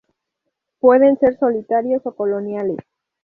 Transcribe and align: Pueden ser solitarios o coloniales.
Pueden 0.79 1.19
ser 1.19 1.37
solitarios 1.37 2.01
o 2.07 2.15
coloniales. 2.15 2.79